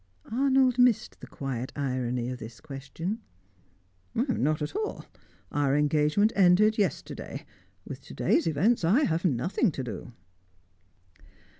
[0.31, 3.21] Arnold missed the quiet irony of this question.
[4.15, 5.05] "Not at all.
[5.51, 7.45] Our engagement ended yesterday;
[7.85, 10.13] with to day's events I have nothing to do."